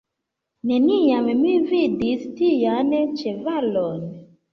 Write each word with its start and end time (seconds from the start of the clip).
Neniam 0.69 1.27
mi 1.41 1.51
vidis 1.73 2.23
tian 2.39 2.89
ĉevalon! 3.21 4.01